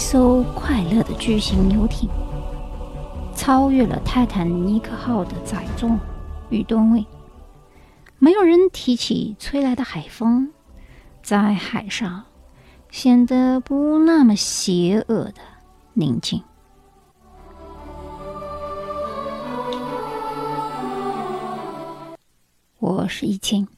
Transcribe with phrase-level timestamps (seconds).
[0.00, 2.08] 一艘快乐的巨型游艇，
[3.36, 6.00] 超越了泰坦尼克号的载重
[6.48, 7.04] 与吨位。
[8.18, 10.50] 没有人提起吹来的海风，
[11.22, 12.24] 在海上
[12.90, 15.34] 显得不那么邪恶的
[15.92, 16.42] 宁静。
[22.78, 23.68] 我是易清，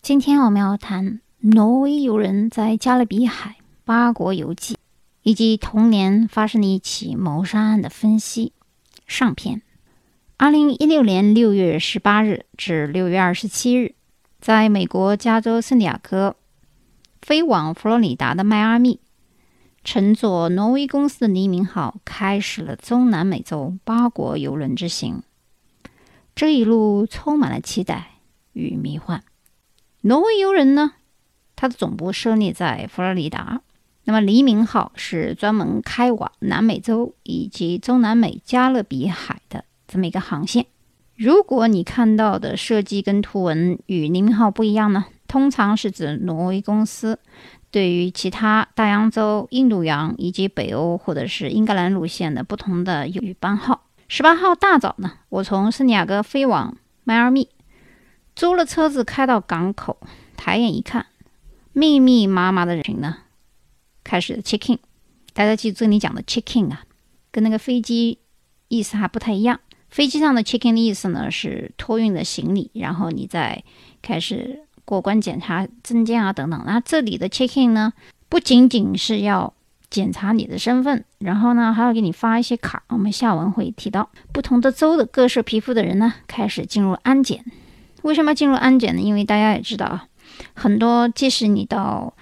[0.00, 4.73] 今天我们要谈挪威游人在加勒比海八国游记。
[5.24, 8.52] 以及同年发生的一起谋杀案的分析
[9.06, 9.62] 上篇。
[10.36, 13.94] 二零一六年六月十八日至六月二十七日，
[14.38, 16.36] 在美国加州圣地亚哥
[17.22, 19.00] 飞往佛罗里达的迈阿密，
[19.82, 25.22] 乘坐挪威公司的黎明号，开始了中南美洲八国游轮之行。
[26.34, 28.18] 这一路充满了期待
[28.52, 29.24] 与迷幻。
[30.02, 30.92] 挪威游人呢，
[31.56, 33.62] 它的总部设立在佛罗里达。
[34.04, 40.66] 那么，黎明号是专门开往南美洲以及中南美加勒比海的这么一个航线。
[41.16, 47.18] 如果你看到的设计跟图文与黎明号不一样呢，通常是指挪威公司
[47.70, 53.84] 对于其他大洋洲、印度洋以及北欧或者是英格兰路线的不同的有班号。
[54.06, 57.48] 十八号大早呢，我从圣地亚哥飞往迈阿密，
[58.36, 59.98] 租了车子开到港口，
[60.36, 61.06] 抬眼一看，
[61.72, 63.18] 密密麻麻的人群呢。
[64.04, 64.78] 开始 checking，
[65.32, 66.84] 大家记住这里讲的 checking 啊，
[67.32, 68.18] 跟那个飞机
[68.68, 69.58] 意思还不太一样。
[69.88, 73.64] 飞机上的 checking 的意思呢是托运的行李，然后你再
[74.02, 76.62] 开始过关检查证件啊等等。
[76.66, 77.92] 那这里的 checking 呢，
[78.28, 79.54] 不仅仅是要
[79.88, 82.82] 检查你的身份，然后呢还要给你发一些卡。
[82.88, 87.44] 我们下文会提到，不同的州的各色皮肤的人呢开始进入安检。
[88.02, 89.00] 为什么进入安检呢？
[89.00, 90.08] 因为大家也知道啊，
[90.54, 92.12] 很多即使你到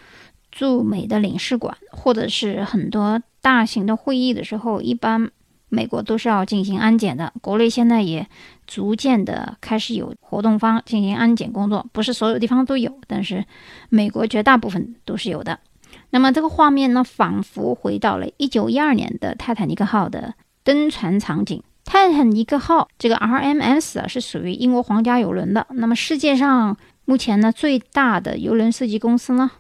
[0.53, 5.31] 驻美的领事馆，或者是很多大型的会议的时候，一般
[5.71, 7.33] 美国都是要进行安检的。
[7.41, 8.27] 国内现在也
[8.67, 13.45] 逐渐的开始有活动方进行安检工作，不是所有地方都有，但是
[13.89, 15.59] 美国绝大部分都是有的。
[16.11, 21.63] 那么这个画面呢，仿佛回到了一九一二年的泰坦尼克号的登船场景。
[21.85, 25.67] 泰坦尼克号这个 RMS 啊，是属于英国皇家游轮的。
[25.71, 26.77] 那么世界上
[27.07, 29.51] 目前呢最大的游轮设计公司呢？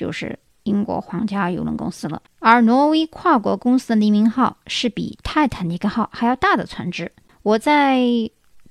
[0.00, 7.12] 就是英国皇家邮轮公司了，而挪威跨国公司的黎明号是比泰坦尼克号还要大的船只。
[7.42, 8.00] 我在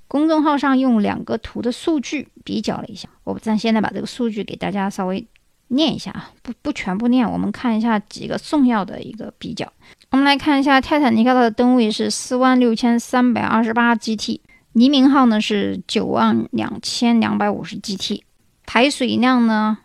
[0.07, 5.23] 公众号上用两个图的数据比较了一下，我咱现在把这个数据给大家稍微
[5.67, 9.71] 念一下啊，不不全部念，我们看一下几个重要的一个比较。
[10.09, 14.39] 我们来看一下泰坦尼克号的吨位是四万六千三百二十八 GT，
[14.73, 18.23] 黎明号呢是九万两千两百五十 GT，
[18.65, 19.77] 排水量呢？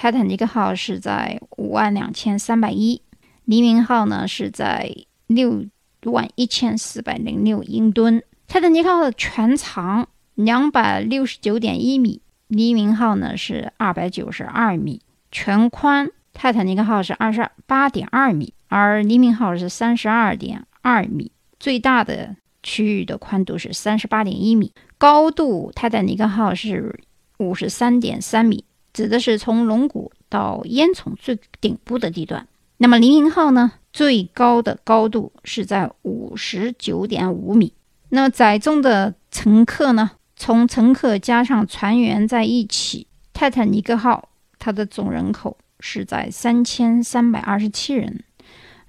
[0.00, 3.02] 泰坦尼克号是在五万两千三百一，
[3.44, 4.90] 黎明号呢是在
[5.26, 5.66] 六
[6.04, 8.22] 万一千四百零六英吨。
[8.48, 15.02] 泰坦尼克号的全长两百六十九点一米，黎明号呢是二百九十二米。
[15.30, 21.30] 全宽，泰坦尼克号是二十八点二米，而黎明号是三十二点二米。
[21.58, 26.98] 最大的区域的宽度是三十八点一米，高度泰坦尼克号是
[27.36, 28.64] 五十三点三米。
[28.92, 32.46] 指的是从龙骨到烟囱最顶部的地段。
[32.78, 33.72] 那么黎明号呢？
[33.92, 37.72] 最高的高度是在五十九点五米。
[38.08, 40.12] 那么载重的乘客呢？
[40.36, 48.24] 从乘客加上船员在一起，泰坦尼克号它的总人口是在三千三百二十七人。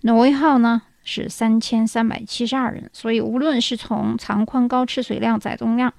[0.02, 2.90] 挪威号呢是三千三百七十二人。
[2.94, 5.94] 所以无论是从长宽高、吃水量、载重量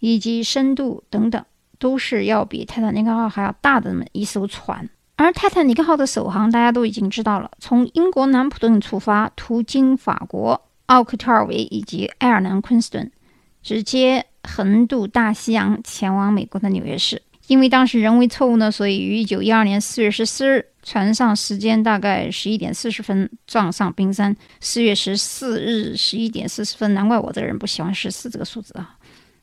[0.00, 1.44] 以及深度等等。
[1.78, 13.10] 都是要比泰坦尼克号还要大的那么一艘船，而泰坦尼克号的首航大家都已经知道了，从英国南普顿出发，途经法国奥克特尔维以及爱尔兰昆士顿，
[13.62, 17.22] 直接横渡大西洋前往美国的纽约市。
[17.48, 24.36] 因为当时人为错误呢，所以于一九一二年四月十四日，船上时间大概十一点四十分撞上冰山。
[24.58, 28.95] 四月十四日十一点四十分，难怪我这个人不喜欢十四这个数字啊。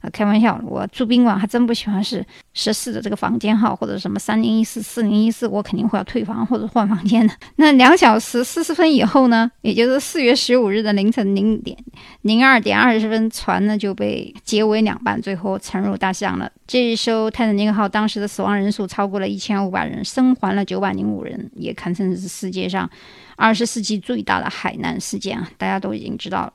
[0.03, 2.23] 啊，开玩笑，我住宾馆还真不喜欢是
[2.53, 7.33] 十四的这个房间号，或者什么三零一四、四零一四，我肯定会要退房或者换房间的。
[7.55, 11.77] 那两小时四十分以后呢，也就是四月十五日的凌晨零点
[12.23, 16.51] 零二点二十分，船呢就被截为两半，最后沉入大西洋了。
[16.67, 22.89] 这一艘泰坦尼克号当时的死亡人数超过了一千五百人，生还了九百零五人，也堪称是世界上
[23.37, 25.49] 二十世纪最大的海难事件啊！
[25.57, 26.53] 大家都已经知道了。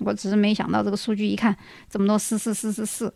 [0.00, 1.56] 我只是没想到这个数据一看
[1.88, 3.12] 这么多四四四四四，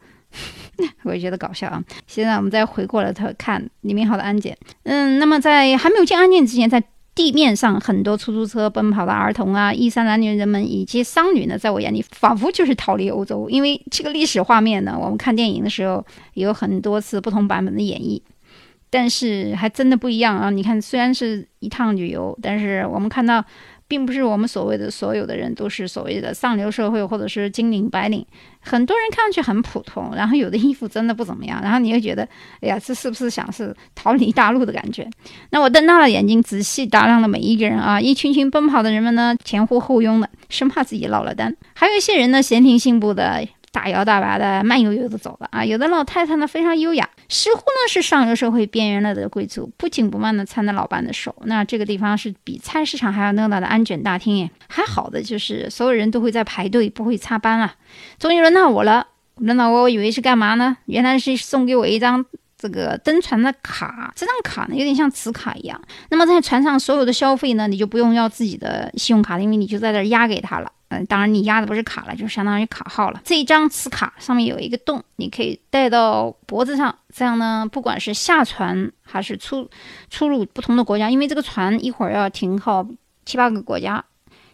[1.04, 1.82] 我也觉得搞笑啊。
[2.06, 6.82] 现在我们再回过来头看李明浩的安检，嗯，那么在还没有进安检之前，在
[7.14, 13.48] 地面上很多出租车奔跑的儿童啊，衣衫褴褛人们以及商旅呢，在我眼里仿佛就是逃离欧洲。
[13.48, 16.04] 因为这个历史画面呢，我们看电影的时候
[16.34, 18.20] 有很多次不同版本的演绎，
[18.90, 20.50] 但是还真的不一样啊！
[20.50, 23.44] 你看，虽然是一趟旅游，但是我们看到。
[23.86, 28.24] 并不是我们所谓的所有的人都是所谓的上流社会，或者是金领白领，
[28.60, 32.26] 很多人看上去很普通，然后有的衣服真的不怎么样，然后你又觉得，
[32.60, 35.08] 哎呀，这是不是想是逃离大陆的感觉？
[35.50, 43.46] 那我瞪大了眼睛，仔细打量了每一个人啊，一群群奔跑的人们呢，前呼后拥的，生怕自己落了单，还有一些人呢，闲庭信步的。
[43.74, 45.64] 大摇大摆的、慢悠悠的走了啊！
[45.64, 51.34] 有的老太太呢非常优雅，似乎呢是上流社会边缘了的贵族，不紧不慢的搀着老伴的手。
[51.46, 54.48] 那这个地方是比菜市场还要热闹的安检大厅耶。
[54.68, 57.74] 还好的就是所有人都会在排队，不会插班啊。
[58.16, 60.76] 终于轮到我了，轮到我，我以为是干嘛呢？
[60.86, 62.24] 原来是送给我一张
[62.56, 64.12] 这个登船的卡。
[64.16, 65.80] 这张卡呢有点像磁卡一样。
[66.10, 70.70] 那么在船上所有的消费呢，你就不用要自己的信用卡，因为你就在这压给他了。
[70.90, 73.20] 嗯当然，你压的不是卡了，就相当于卡号了。
[73.24, 76.96] 这一张磁卡上面有一个洞，你可以戴到脖子上。
[77.12, 79.68] 这样呢，不管是下船还是出
[80.08, 82.86] 出入不同的国家，因为这个船一会儿要停靠
[83.24, 84.04] 七八个国家，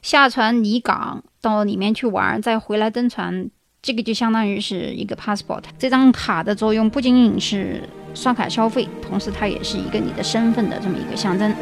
[0.00, 3.50] 下船离港到里面去玩，再回来登船，
[3.82, 5.62] 这个就相当于是一个 passport。
[5.79, 7.82] 这张卡的作用不仅仅是
[8.15, 11.55] 刷卡消费，同时它也是一个你的身份的这么一个象征。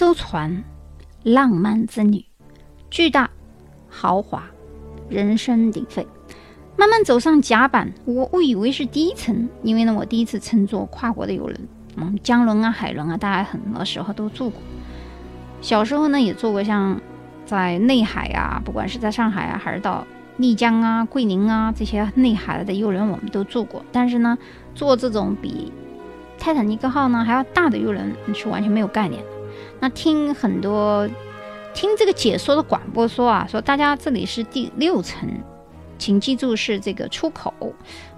[0.00, 0.64] 艘船，
[1.24, 2.24] 浪漫之旅，
[2.88, 3.28] 巨大、
[3.90, 4.44] 豪华，
[5.10, 6.06] 人声鼎沸。
[6.74, 14.58] 慢慢走上甲板，我误以为是第一层，因为呢，我第一次乘坐跨国的游轮，嗯，江轮啊、海轮啊，大家很多时候都坐过。
[15.60, 16.98] 小时候呢，也坐过像
[17.44, 20.06] 在内海啊，不管是在上海啊，还是到
[20.38, 23.84] 丽江啊、桂林啊这些内海的游轮，我们都坐过。
[23.92, 24.38] 但是呢，
[24.74, 25.70] 坐这种比
[26.38, 29.22] 泰坦尼克号呢还要大的游轮，是完全没有概念。
[29.80, 31.08] 那听很多
[31.72, 35.28] 听这个解说的广播说啊，说大家这里是第六层，
[35.98, 37.52] 请记住是这个出口。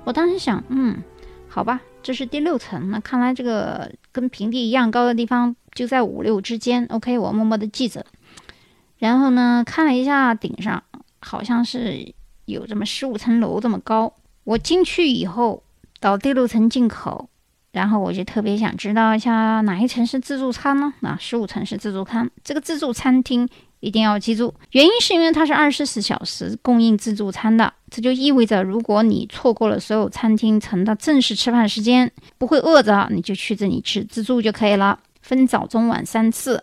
[0.04, 1.02] 我当时想，嗯，
[1.48, 6.86] 好吧，这是第六层，那看来这个跟平地一样高的地方就在五六之间。
[6.90, 8.04] OK，我默默的记着。
[8.98, 10.82] 然后呢，看了一下顶上，
[11.20, 12.14] 好像是
[12.46, 14.14] 有这么十五层楼这么高。
[14.44, 15.62] 我进去以后，
[16.00, 17.28] 到第六层进口。
[17.72, 20.92] 然后我就特别想知道一下哪一层是自助餐呢？
[21.00, 22.30] 啊，十五层是自助餐。
[22.44, 23.48] 这个自助餐厅
[23.80, 27.72] 一定要记住，原因是因为它是二十四小时供应自助餐的。
[27.90, 34.98] 这就意味着，如果你错过了所有餐厅层的正式吃饭时间，不会饿着，你就去这里吃自助就可以了。
[35.22, 36.62] 分早中晚三次。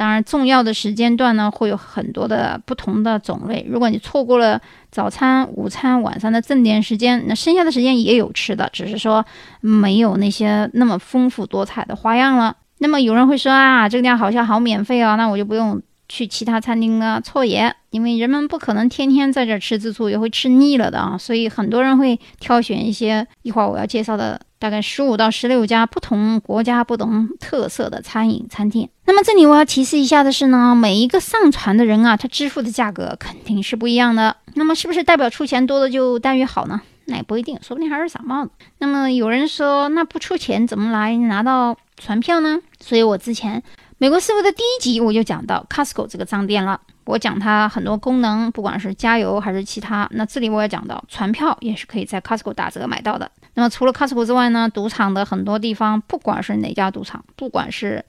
[0.00, 3.66] 当然，重要的时间段呢，会有很多的不同的种类。
[3.68, 4.58] 如果你错过了
[4.90, 9.22] 早餐、午餐、晚上的正点时间，那剩下的时间也有吃的，只是说
[9.60, 12.56] 没有那些那么丰富多彩的花样了。
[12.78, 15.78] 那么有人会说啊，这个地方好像好免费啊，那我就不用
[16.10, 17.18] 去其他餐厅了。
[17.22, 21.16] 错也，因为人们不可能天天在这吃自助，也会吃腻了的啊。
[21.16, 24.38] 所以很多人会挑选一些一会儿我要介绍的。
[24.60, 28.86] 大概十五到十六家不同国家、不同特色的餐饮餐厅。
[29.06, 34.36] 那么这里我要提示一下的是呢，每一个上船的人啊，他支付的价格肯定是不一样的。
[34.56, 36.78] 那么是不是代表出钱多的就待遇好呢？
[37.06, 38.50] 那也不一定，说不定还是傻帽子。
[38.76, 42.58] 那么有人说，那不出钱怎么来拿到船票呢？
[42.80, 43.62] 所以我之前
[44.00, 46.80] 美国思维的第一集我就讲到 Costco 这个商店了。
[47.04, 50.08] 我讲它很多功能，不管是加油还是其他。
[50.12, 53.30] 那这里我也讲到，船票也是可以在 Costco 打折买到的。
[53.52, 58.02] 那么除了 Costco 之外呢，赌场的很多地方，不管是哪家赌场，不管是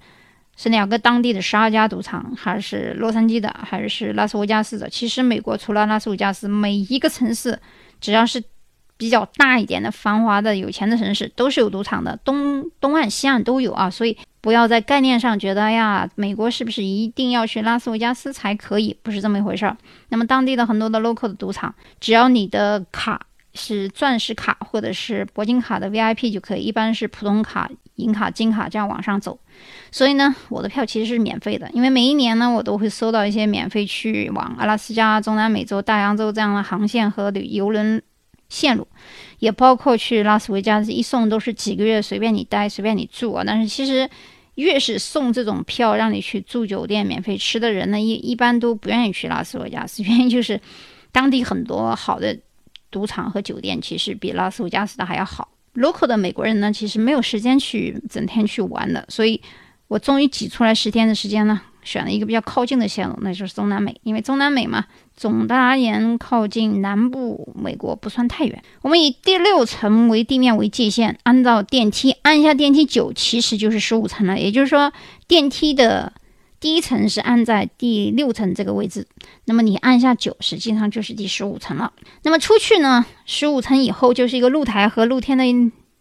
[0.56, 7.60] 是两个当地的十二家赌场，还是洛杉矶的，还是拉斯维加斯的，其实美国除了拉斯维加斯，每一个城市
[8.00, 8.42] 只要是
[9.02, 14.16] 比较大一点的、繁华的、有钱的城市，都是有赌场的，东东岸、西岸都有啊，所以。
[14.44, 18.98] 不要在概念上觉得哎呀，美国是不是一定要去拉斯维加斯才可以？
[19.04, 19.78] 不是这么一回事儿。
[20.10, 23.22] 那么当地的很多的 local 的赌场，只要你的卡
[23.54, 29.40] 是钻石卡或者是铂金卡的 VIP 就可以，一般是普通卡、银卡、金卡这样往上走。
[29.92, 38.02] 所以呢，我的票其实是免费的，因为每一年呢，我都会收到一些免费去往阿拉斯加、中南美洲、大洋洲这样的航线和旅游轮
[38.52, 38.86] 线路，
[39.40, 43.44] 也包括去拉斯维加斯，一送都是几个月，随便你待，随便你住啊。
[43.44, 44.08] 但是其实。
[44.56, 50.04] 越是送这种票让你去住酒店、免费吃的人呢，一一般都不愿意去拉斯维加斯。
[50.04, 50.60] 原因就是，
[51.14, 52.38] 当地很多好的
[52.92, 55.50] 赌场和酒店其实比拉斯维加斯的还要好。
[55.76, 59.42] local 的美国人呢，其实没有时间去整天去玩的，所以
[59.88, 61.62] 我终于挤出来十天的时间呢。
[61.84, 68.64] 选了一个比较靠近的线路，那就是中南美，因为中南美嘛，总的而言靠近南部美国不算太远。
[68.82, 74.40] 我们以第六层为地面为界限，按照电梯按下电梯九，其实就是十五层了。
[74.40, 74.92] 也就是说，
[75.28, 76.14] 电梯的
[76.60, 79.08] 第一层是按在第六层这个位置，
[79.46, 81.94] 那么你按下九，实际上就是第十五层了。
[82.24, 85.46] 那么出去呢，十五层以后就是一个露台和露天的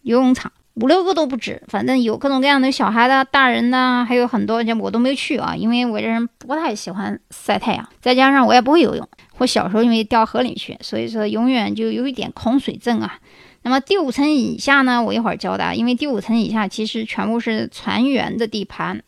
[0.01, 0.51] 游泳场。
[0.75, 13.19] 五六个都不止，反正有各种各样的小孩的、大人的，还有很多，我都没去啊，因为我这人不太喜欢晒太阳，再加上我也不会游泳，我小时候因为掉河里去，所以说永远就有一点恐水症啊。
[13.63, 19.03] 那么第五层以下呢，我一会儿教大家，因为第五层以下其实全部是船员的地盘。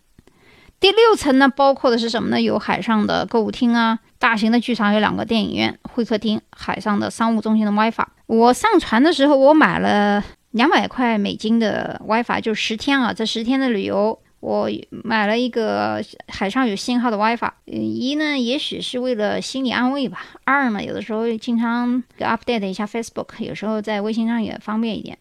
[0.81, 2.41] 第六层呢，包括的是什么呢？
[2.41, 8.05] 有海上的购物厅啊，大型的剧场有两个电影院、会客厅，海上的商务中心的 WiFi。
[8.27, 10.21] 我上船的时候，我买了。
[10.53, 13.11] 两百块美金的 WiFi 就十天啊！
[13.11, 17.51] 这十天的旅游，我买了一个海上有信号的 WiFi。
[17.65, 25.17] 一呢，也许是为了心理安慰吧；二呢，有的时候经常 update 一下 Facebook，有时候在微信上也方便一点。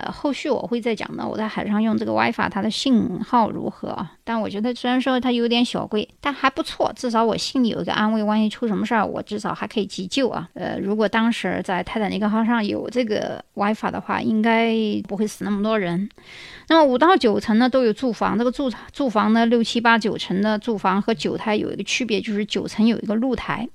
[0.00, 1.26] 呃，后续我会再讲呢。
[1.28, 4.06] 我在海上用这个 WiFi，它的信号如何？
[4.24, 6.92] 但我觉得虽然说它有点小贵，但还不错。
[6.96, 10.48] 至少我心里有一个安慰，万一出什么事儿，我至少还可以急救啊。
[10.54, 14.74] 呃，如果当时在泰坦尼克号上有这个 WiFi 的话，应该
[15.06, 16.08] 不会死那么多人。
[16.68, 23.68] 那么五到九层呢都有住房，这个住住房呢六七八九层的住房和九台有一个区别，就是九层有一个露台。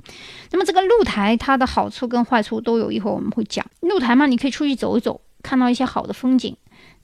[0.51, 3.65] 那么这个露台它的好处跟坏处都有，一会儿我们会讲。
[3.81, 5.19] 露台嘛，你可以出去走一走。
[5.45, 6.57] 看到一些好的风景，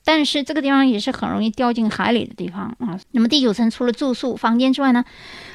[0.04, 2.98] 但是这个地方也是很容易掉进海里的地方啊。
[3.12, 5.04] 那么第九层除了住宿房间之外呢，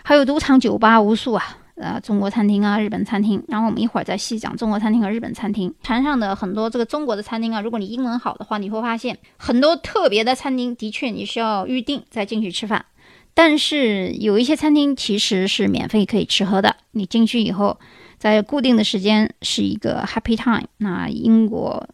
[0.04, 3.44] 还有赌场、酒吧无数啊，呃，中国餐厅啊，日本餐厅。
[3.50, 5.74] 然后我们一会儿再细讲中国餐厅和日本餐厅。
[5.84, 12.86] 船上的很多这个中国的餐厅啊，如果你英文好的话，你会发现很多特别的餐厅，的确你需要预定再进去吃饭。
[13.34, 17.78] 但是有一些餐厅其实是免费可以吃喝的，你进去以后，
[18.18, 20.68] 在固定的时间是一个 Happy Time。
[20.78, 21.86] 那英国。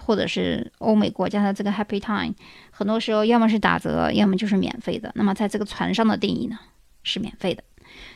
[0.00, 2.34] 或者是欧美国家的这个 Happy Time，
[2.70, 5.12] 很多时候要么是打折，要么就是免费的。
[5.14, 6.58] 那么在这个船上的定义呢，
[7.02, 7.62] 是免费的。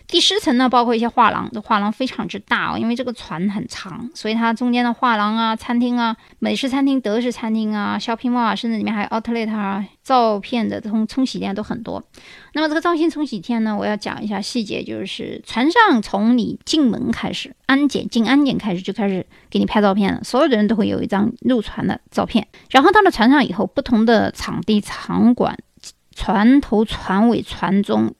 [0.06, 12.04] 第十层呢，包括一些画廊，这画廊非常之大哦，因为这个船很长，所以它中间的画廊啊、餐厅啊、美式餐厅、德式餐厅啊、shopping mall 啊，甚至里面还有 outlet 啊，照片的这种冲洗店都很多。
[12.52, 22.46] 那么这个照片冲洗店呢，我要讲一下细节，就是船上从你进门开始，安检进安检开始就开始给你拍照片了，所有的人都会有一张入船的照片。
[22.70, 25.58] 然后到了船上以后，不同的场地场馆、
[26.14, 28.14] 船头、船尾、船中。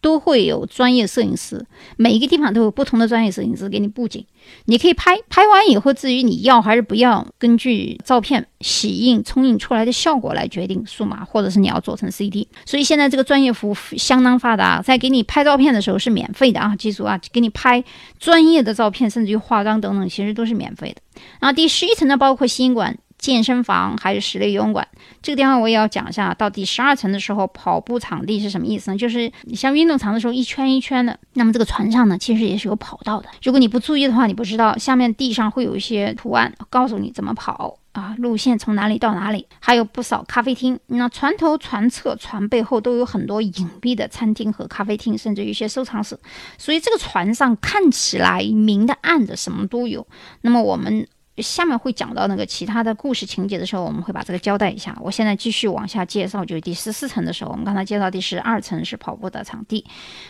[0.00, 1.64] 都会有专业摄影师，
[1.96, 4.24] 每一个地方都有不同的专业摄影师给你布景，
[4.66, 12.46] 你可以拍拍完以后，至于你要还是不要，根据照片洗印、冲印出来的效果来决定数码，或者是你要做成 CD。
[12.64, 17.82] 所以现在这个专业服务相当发达，在给你拍照片的时候是免费的啊，记住啊，给你拍
[18.18, 21.02] 专业的照片，甚至于化妆等等，其实都是免费的。
[21.40, 22.96] 然后第十一层呢，包括吸引馆。
[23.18, 24.86] 健身房还是室内游泳馆，
[25.20, 26.32] 这个地方我也要讲一下。
[26.32, 28.96] 到第十二层的时候，跑步场地是什么意思呢？
[28.96, 33.28] 就是你像运动场的时候一圈一圈的，那么这个船上呢，其实也是有跑道的。
[33.42, 39.46] 如果你不注意的话，你不知道下面地上会有一些图案，告诉你怎么跑啊，路线从哪里到哪里。
[39.58, 46.16] 还有不少咖啡厅，那船头、船侧、船背后都有很多隐蔽的餐厅和咖啡厅，甚至一些收藏室。
[46.56, 50.06] 所以这个船上看起来明的暗的什么都有。
[50.42, 51.06] 那么我们。
[51.42, 54.96] 下面会讲到那个其他的故事情节的时候，我们会把这个交代一下。
[55.00, 59.84] 我现在继续往下介绍，就是第十四层的时候，我们刚才介绍第十二层是跑步的场地、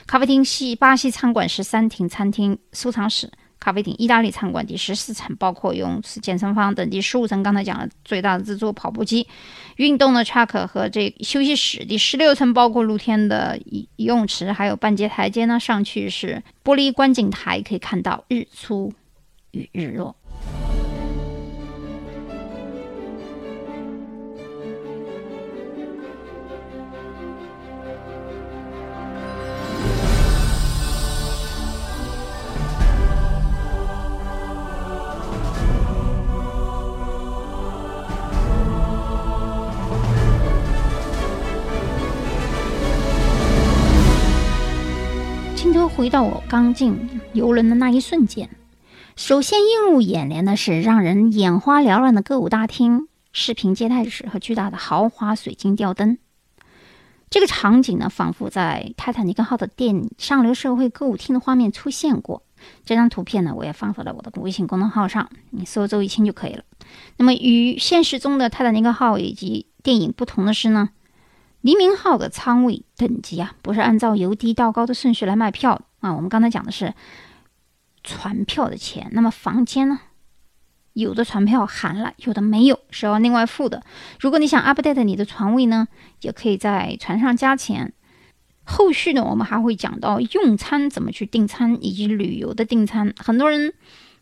[0.06, 4.66] 咖啡厅、西巴西餐馆、十三厅餐厅、收藏室、咖啡厅、意大利餐馆。
[4.66, 6.88] 第十四层包括泳池、健身房等。
[6.90, 9.26] 第十五层刚才讲了最大的自助跑步机、
[9.76, 11.84] 运动的 track 和这休息室。
[11.84, 13.58] 第十六层包括露天的
[13.96, 18.92] 游泳池，还有半截台阶呢，上去是玻璃观景台，可以看到日出
[19.52, 20.14] 与日落。
[45.98, 46.96] 回到我刚进
[47.32, 48.48] 游轮的那一瞬间，
[49.16, 56.18] 首先映入眼帘的是让人眼花缭乱的歌舞大厅、视频接待室和巨大的豪华水晶吊灯。
[57.28, 62.44] 这个场景呢，仿佛在泰坦尼克号的电影《上流社会歌舞厅》的画面出现过。
[62.84, 66.62] 这张图片呢，我也放到了我的微信公众号上，你搜“周一清”就可以了。
[67.16, 70.90] 那么与现实中的泰坦尼克号以及电影不同的是呢，
[71.60, 76.14] 黎明号的舱位等级啊，不是按照由低到高的顺序来卖票啊。
[76.14, 76.92] 我们刚才讲的是
[78.02, 80.00] 船票的钱，那么房间呢？
[80.94, 83.82] 有的船票含了，有的没有，是要另外付的。
[84.18, 85.86] 如果你想 update 你的床位呢，
[86.22, 87.92] 也可以在船上加钱。
[88.64, 93.14] 后续呢，我们还会讲到用餐怎么去订餐，以及旅游的订餐。
[93.16, 93.72] 很多人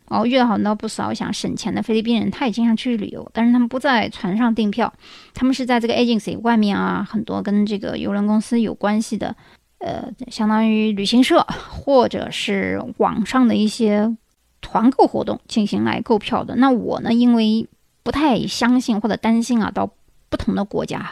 [0.09, 4.92] 哦遇到很多不少想省钱的菲律宾人，他也经常出去旅游，但是他们不在船上订票，
[5.33, 9.35] 他们是在这个 agency 外面啊，很多跟这个邮轮公司有关系的，
[9.78, 14.16] 呃，相当于旅行社或者是网上的一些
[14.61, 16.56] 团购活动进行来购票的。
[16.56, 17.68] 那我呢，因为
[18.02, 19.90] 不太相信或者担心啊，到。
[20.28, 21.09] 不同的国家，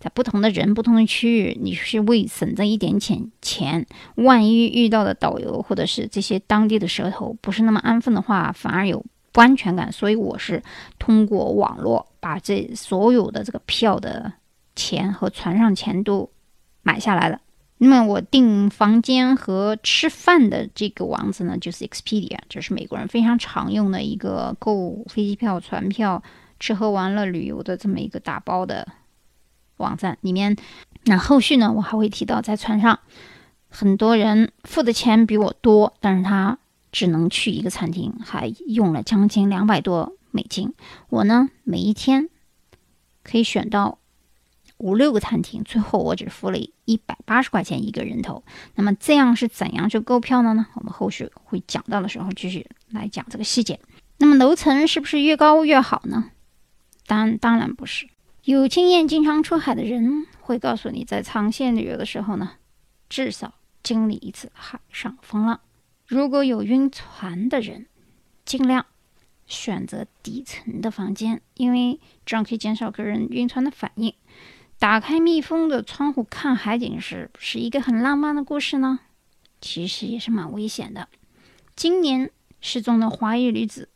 [0.00, 9.90] 在不同的人、不同的区域，你是为省这一点钱钱，万一遇到的导游或者是这些当地的舌头不是那么安分的话，反而有不安全感。
[9.92, 10.60] 所以我是
[10.98, 14.30] 通过网络把这所有的这个票的
[14.74, 16.28] 钱和船上钱都
[16.82, 17.38] 买下来了。
[17.78, 26.22] 那么我订房间和吃饭的这个网址呢，就是 Expedia，这是美国人非常常用的一个购飞机票、船票。
[26.58, 28.88] 吃喝玩乐旅游的这么一个打包的
[29.76, 30.56] 网站里面，
[31.04, 32.98] 那后续呢，我还会提到，在船上
[33.68, 36.58] 很多人付的钱比我多，但是他
[36.90, 40.72] 只能去一个餐厅，还用了将近两百多美金。
[41.10, 42.30] 我呢，每一天
[43.22, 43.98] 可以选到
[44.78, 48.42] 五六个餐厅，最后我只付了一百八十块钱一个人头。
[48.74, 50.66] 那么这样是怎样去购票的呢？
[50.74, 53.80] 我们后续会讲到的时候继续来讲这个细节。
[54.18, 56.30] 那么楼层是不是越高越好呢？
[57.06, 58.08] 当当然不是，
[58.44, 62.52] 有经验、经常出海的人会告诉你，在长线旅游的时候呢，
[63.08, 65.60] 至少经历一次海上风浪。
[66.06, 67.86] 如果有晕船的人，
[68.44, 68.86] 尽量
[69.46, 74.14] 选择底层的房间，因为这样可以减少个人晕船的反应。
[74.78, 79.00] 打开密封的窗户看海景时是一个很浪漫的故事呢？
[79.60, 81.08] 其实也是蛮危险的。
[81.74, 83.88] 今年失踪的华裔女子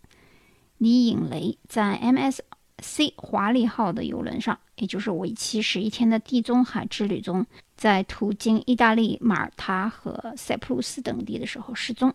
[0.79, 2.41] 李颖雷在 MS。
[2.83, 7.45] C 华丽号的游轮上，也就是为期十一天的地中海之旅中，
[7.77, 12.15] 在途经意大利马耳他和塞浦路斯等地的时候失踪。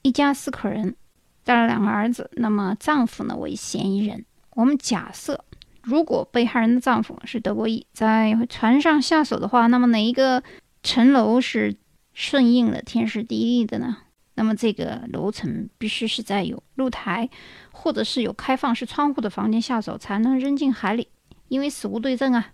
[0.00, 0.96] 一家四口人
[1.44, 4.24] 带了两个儿子，那么丈夫呢为嫌疑人。
[4.54, 5.44] 我们假设，
[5.82, 10.42] 如果被害人的丈夫是德国裔，在船上下手的话，那么哪一个
[10.82, 11.76] 层楼是
[12.12, 13.96] 顺应了天时地利的呢？
[14.34, 17.28] 那么这个楼层必须是在有露台，
[17.70, 21.08] 或者是有开放式窗户的房间下手，才能扔进海里。
[21.48, 22.52] 因为死无对证啊，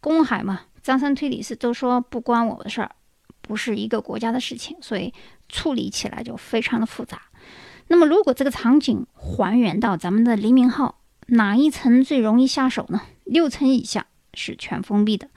[0.00, 2.90] 公海嘛，张三推理是都说不关我的事儿，
[3.40, 5.12] 不是一个国家的事情，所以
[5.48, 7.22] 处理起来就非常的复杂。
[7.86, 13.02] 那么如果这个场景还原到咱们的黎明号，哪一层最容易下手呢？
[13.24, 15.28] 六层以下是全封闭的。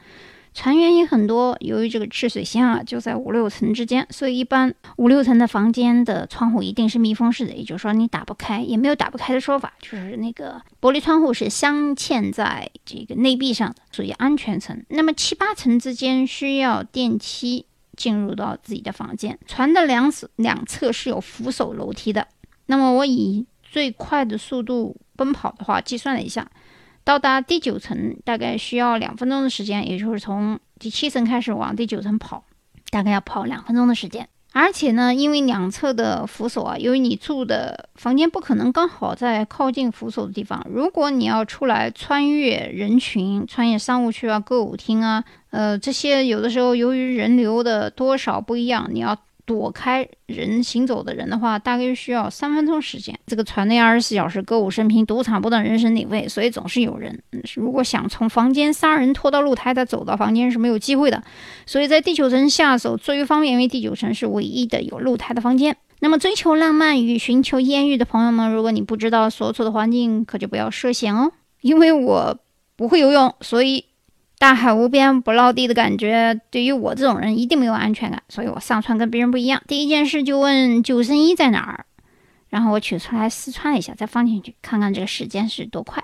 [0.53, 14.83] 船员也很多，由于这个赤水线啊就在五六层之间，所以一般五六层的房间的窗户一定是密封式的，也就是说你打不开，也没有打不开的说法，就是那个玻璃窗户是镶嵌在这个内壁上的，属于安全层。
[14.89, 22.27] 那么七八层之间需要电梯进入到自己的房间，船的两侧两侧是有扶手楼梯的。
[22.65, 26.47] 那么我以最快的速度奔跑的话，计算了一下。
[27.03, 32.43] 到达第九层大概需要两分钟的时间，也就是从第七层开始往第九层跑，
[32.89, 34.27] 大概要跑两分钟的时间。
[34.51, 49.17] 而且呢，因为两侧的扶手啊，由于你住的房间不可能刚好在靠近扶手的地方，如果你要出来穿越人群、穿越商务区啊、歌舞厅啊，呃，这些有的时候由于人流的多少不一样，你要。
[49.47, 53.17] 躲开人行走的人的话，大概需要三分钟时间。
[53.25, 57.17] 这个船内二十四小时歌舞升平，赌场不断人声鼎沸，所以总是有人。
[57.55, 61.23] 如果想从房间杀人拖到露台再走到房间是没有机会的。
[61.65, 65.77] 所以在第九层下手最为方便，因为第九层是唯一的有露台的房间。
[66.01, 71.31] 那么追求浪漫与寻求艳遇的朋友们，如果你不知道所处的环境，可就不要涉险哦。
[71.61, 72.37] 因为我
[72.75, 73.85] 不会游泳，所以。
[74.39, 79.61] 大海无边不落地的感觉，对于我这种人一定没有安全感，所以我上船跟别人不一样。
[79.67, 81.85] 第一件事就问救生衣在哪儿，
[82.49, 86.03] 然后我取出来试穿了一下，再放进去看看这个时间是多快。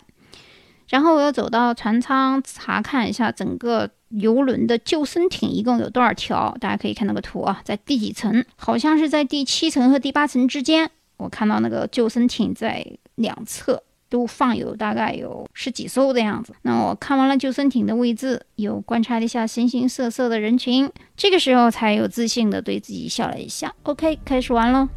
[0.89, 8.43] 然后我又走到船舱查看一下整个游轮的救生艇一共有多少条，大家可以看那个图啊，在第几层？
[8.55, 10.89] 好像是在第七层和第八层之间。
[11.17, 13.83] 我看到那个救生艇在两侧。
[14.13, 16.53] 都放有大概有十几艘的样子。
[16.61, 23.73] 那我看完了救生艇的位置，又观察了一下形形色色的人群，这个时候才有自信的对自己笑了一下。
[23.81, 24.87] OK，开始玩喽。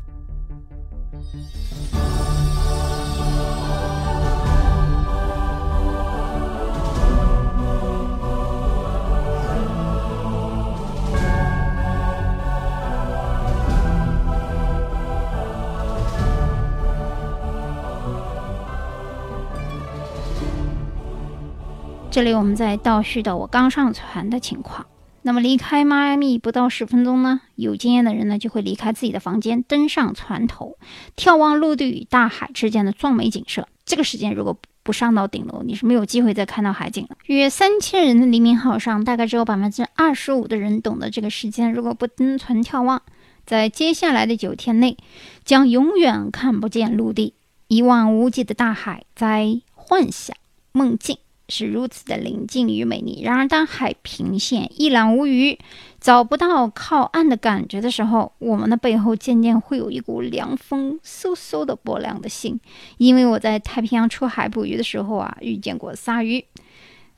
[22.16, 24.87] 这里我们再倒叙到我刚上船的情况。
[25.20, 30.79] 那么离开迈阿密不到十分钟呢，有经验的人呢就会离开自己的房间，登上船头，
[31.14, 33.68] 眺望陆地与大海之间的壮美景色。
[33.85, 37.18] 这个时间如果不上到顶楼，你是没有机会再看到海景了。
[37.26, 41.70] 约三千人的黎明号上，大概只有百分之二十五的人懂得这个时间。
[41.70, 43.02] 如果不登船眺望，
[43.44, 44.96] 在接下来的九天内，
[45.44, 47.35] 将永远看不见陆地，
[47.68, 50.35] 一望无际的大海，在幻想
[50.72, 51.18] 梦境。
[51.49, 53.23] 是如此的宁静与美丽。
[53.23, 55.59] 然而，当海平线一览无余，
[56.01, 62.61] 找不到靠岸的感觉的时候，我们的背后渐渐会有一股凉风嗖嗖的拨凉的心。
[62.99, 66.45] 因为我在太平洋出海捕鱼的时候啊，遇见过鲨鱼。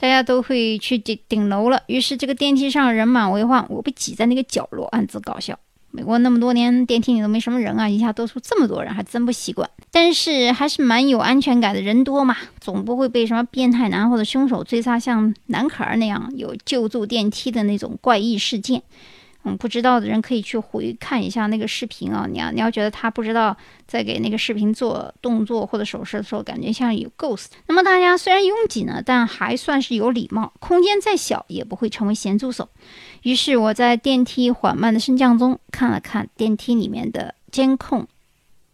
[0.01, 5.59] 大家都会去顶顶楼了，于是这个电梯上人满为患，我被挤在那个角落，暗自搞笑。
[5.91, 9.69] 美国那么多年，电梯里都没什么人啊，一下多出这么多人，还真不习惯。
[9.91, 18.83] 但是还是蛮有安全感的，人多嘛，总不会被什么变态男或者凶手追杀，像男孩那样有救助电梯的那种怪异事件。
[19.45, 22.27] 嗯，不知道的人可以去回看一下那个视频啊。
[22.31, 27.47] 你要你要觉得他不知道在给那个视频做动作或者手势的时候，感觉像有 ghost。
[27.67, 32.69] 那么大家虽然拥挤呢，但还算是有礼貌，空间再小也不会成为咸猪手。
[33.23, 38.09] 于是我在电梯缓慢的升降中看了看电梯里面的监控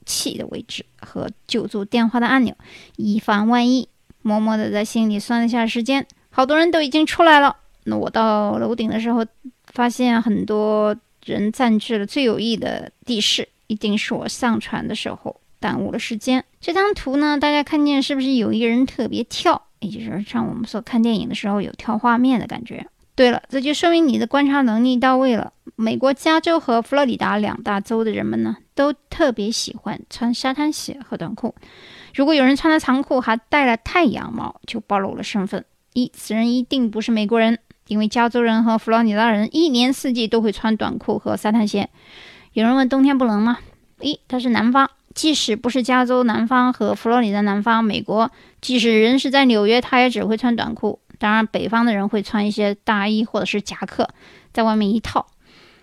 [0.07, 2.57] 器的位置和救助电话的按钮，
[2.96, 3.87] 以防万一，
[4.22, 6.07] 默默的在心里算了一下时间。
[6.31, 7.55] 好多人都已经出来了。
[7.85, 9.24] 那我到楼顶的时候。
[9.74, 16.42] 发现很多人占据了最有益的地势，一定是我上船的时候耽误了时间。
[16.60, 19.60] 这张图呢，大家看见是不是有一个人特别跳？
[19.80, 22.87] 也就是像我们说看电影的时候有跳画面的感觉。
[23.16, 25.52] 对了，这就说明你的观察能力到位了。
[25.76, 31.54] 美国加州和佛罗里达两大州的人们呢，都特别喜欢穿沙滩鞋和短裤。
[32.14, 35.64] 如果有人穿了长裤还戴了太阳帽，就暴露了身份。
[35.92, 37.58] 一，此人一定不是美国人。
[37.87, 41.90] 因为加州人和佛罗里达人一年四季都会穿短裤和沙滩鞋。
[42.53, 43.59] 有人问冬天不冷吗？
[44.01, 51.01] 一，它是南方，即使不是加州南方和佛罗里达南方，美国即使人是在纽约，他也只会穿短裤。
[51.18, 54.09] 当然，北方的人会穿一些大衣或者是夹克，
[54.53, 55.27] 在外面一套。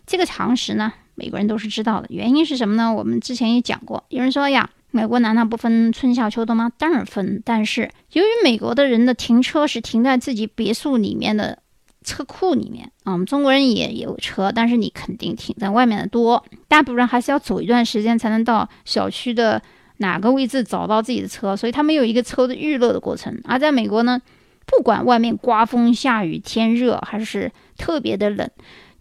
[0.06, 2.08] 这个常识呢，美国人都是知道的。
[2.10, 2.94] 原因是什么呢？
[2.94, 4.04] 我们之前也讲过。
[4.10, 6.72] 有人说呀，美国难道不分春夏秋冬吗？
[6.78, 7.42] 当然分。
[7.46, 11.60] 但是由于美国的人的停车是停在自己别墅里面的。
[12.04, 16.44] 车库里面啊，我们中国人也有车，但是你肯定停在外面的多。
[16.68, 19.62] 大部分人还是要走一段时间才能到小区的
[19.98, 23.40] 哪个位置找到自己的车，所以他们有一个车的预热的过程。
[23.44, 24.20] 而在美国呢，
[24.66, 28.50] 不管外面刮风下雨、天热还是特别的冷，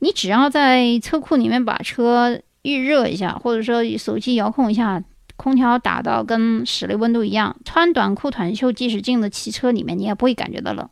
[0.01, 5.03] 你只要在车库里面把车预热一下，或者说手机遥控一下。
[5.41, 10.87] 空调打到跟室内温度一样，穿短裤短袖，即使进了汽车里面，你也不会感觉到冷。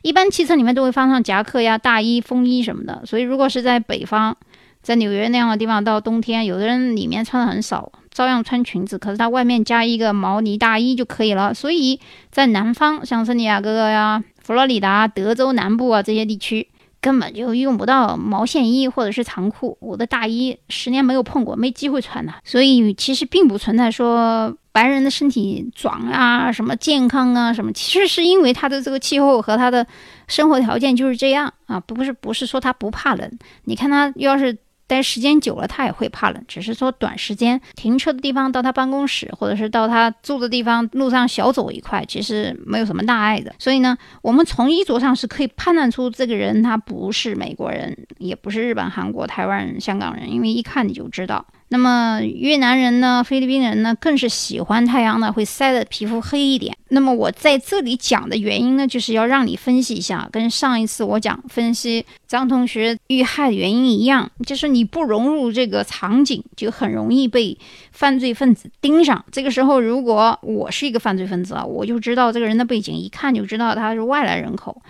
[0.00, 3.02] 一般汽车里面都会放上夹克呀、大衣、风衣什么的。
[3.04, 4.34] 所以，如果是在北方，
[4.80, 11.52] 在纽约那样的地方，到冬天，有的人里面穿的很少，照样穿裙子，可是他外面加一个毛呢大衣就可以了。
[11.52, 16.68] 所以在南方，像圣地亚哥呀、佛罗里达、德州南部啊这些地区。
[17.00, 22.32] 根本就用不到毛线衣或者是长裤，我的大衣十年没有碰过，没机会穿的。
[22.44, 29.86] 所以其实并不存在说白人的身体壮啊、什么健康啊、什么，其实是因为他的这个气候和他的
[30.28, 33.38] 生活条件就是这样啊，不是不是说他不怕冷。
[33.64, 34.56] 你看他要是。
[34.90, 36.44] 待时间久了，他也会怕冷。
[36.48, 43.54] 只是说短时间停车的地方到他办公室，或者是到他住的地方，路上小走一块，其实没有什么大碍的。
[43.58, 51.46] 所以呢，我们从衣着上是可以判断出这个人他不是美国人，也不是日本、韩国、台湾人、香港人，因为一看你就知道。
[51.68, 56.76] 那么越南人呢，菲律宾人呢，更是喜欢太阳的，会晒的皮肤黑一点。
[56.90, 67.56] 那么我在这里讲的原因呢，就是要让你分析一下，跟上一次我讲分析张同学遇害原因一样，就是你不融入这个场景，就很容易被
[67.92, 69.24] 犯罪分子盯上。
[69.30, 74.80] 这个时候，如果我是一个犯罪分子啊，我就知道这个人的背景，一看就知道他是外来人口。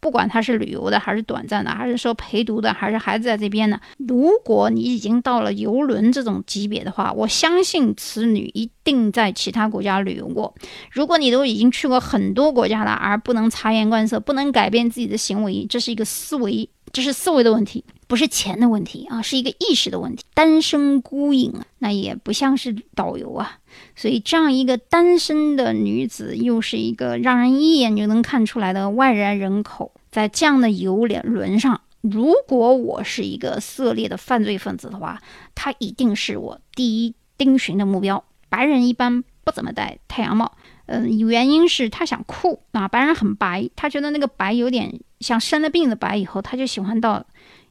[0.00, 10.52] 不管他是旅游的，还是短暂的，还是说陪读的，还是孩子在这边的，如果你已经到了游轮这种级别的话，我相信此女一定在其他国家旅游过。
[10.90, 17.84] 如果你的都已经去过很多国家了，而不能察言观色，不能改变自己的行为，这是一个思维，这是思维的问题。
[18.08, 20.24] 不是钱的问题啊，是一个意识的问题。
[20.34, 23.58] 单身孤影啊，那也不像是导游啊。
[23.94, 35.22] 所以这样一个单身的女子，又是一个让人一眼就能看出来的外来人口，在这样的游轮上，如果我是一个色列的犯罪分子的话，
[35.54, 38.24] 她一定是我第一盯寻的目标。
[38.48, 40.56] 白人一般不怎么戴太阳帽，
[40.88, 47.22] 嗯，原因是他想酷啊，白人很白，他觉得那个白有点像生了病的白，以后他就喜欢到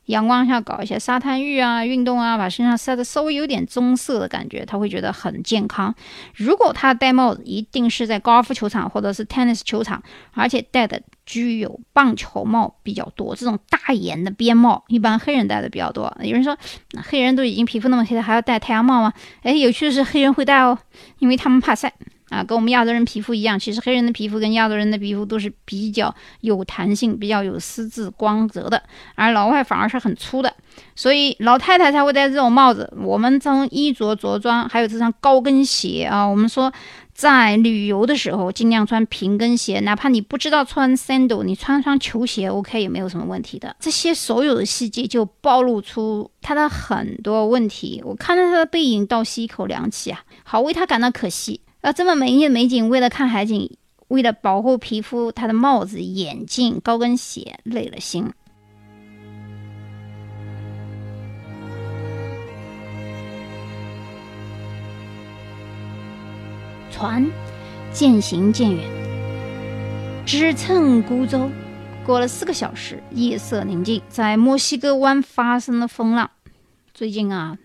[0.05, 5.93] 阳光下搞一些沙滩浴啊、运动啊，把身上晒得稍微有点棕色的感觉，他会觉得很健康。
[6.35, 10.01] 如果他戴帽子，一定是在高尔夫球场或者是 tennis 球场，
[10.33, 16.15] 而且戴的具有棒球帽比较多，这种大檐的边帽，一般黑人戴的比较多。
[16.21, 16.55] 有人说，
[17.03, 19.11] 黑人都已经皮肤那么黑了，还要戴太阳帽吗？
[19.41, 20.77] 哎，有趣的是，黑人会戴哦，
[21.19, 21.91] 因为他们怕晒。
[22.29, 28.83] 啊，跟我们亚洲人皮肤一样，其实黑人的皮肤跟亚洲人的皮肤都是比较有弹性、比较有丝质光泽的，
[29.15, 30.53] 而老外反而是很粗的，
[30.95, 32.93] 所以老太太才会戴这种帽子。
[32.97, 36.71] 我们从衣着着装，还有这双高跟鞋啊，我们说
[37.13, 43.73] 在旅游的时候尽量穿平跟鞋，哪怕你不知道穿 sandal，你穿双球鞋 OK 也没有什么问题的。
[43.79, 48.01] 这些所有的细节就暴露出他的很多问题。
[48.05, 51.61] 我看到他的背影，倒吸一口凉气啊，好为他感到可惜。
[51.81, 58.31] 啊，这么美丽的美景，为了看海景，为了保护皮肤，他的帽子、眼镜、高跟鞋累了心。
[66.91, 67.29] 船
[67.93, 68.83] 渐行渐远，
[70.25, 71.49] 只乘孤舟。
[72.03, 76.31] 过了四个小时，夜色宁静，在墨西哥湾发生了风浪。
[76.93, 77.57] 最近啊，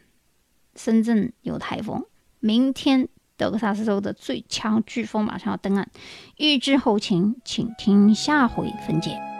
[0.77, 2.05] 深圳有台风，
[2.41, 3.09] 明天。
[3.43, 5.89] 德克萨斯州的最强飓风马上要登岸，
[6.37, 9.32] 预知后情，请听下回分解。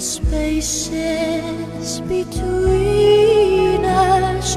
[0.00, 4.56] Spaces between us.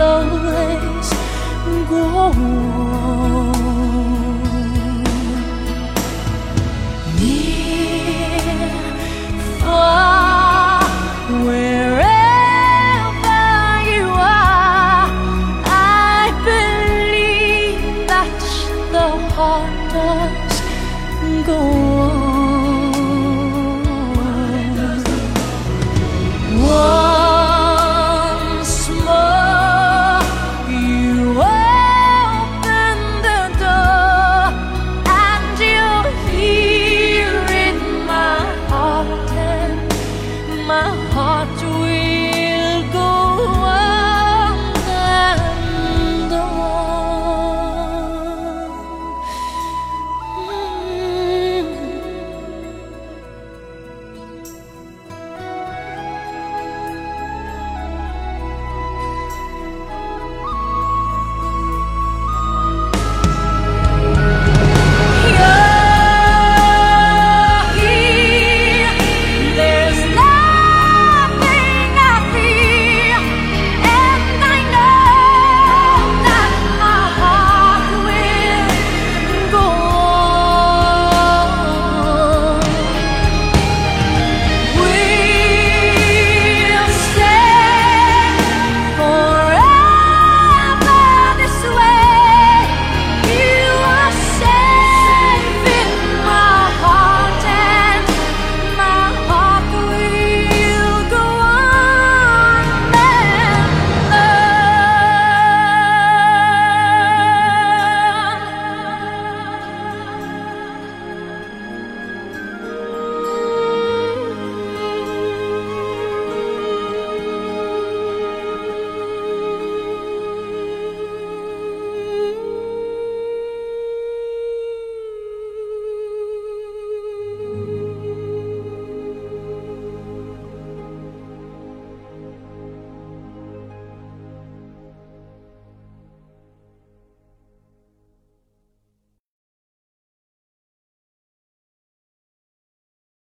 [0.00, 0.06] 流
[0.38, 0.78] 泪
[1.86, 3.39] 过我。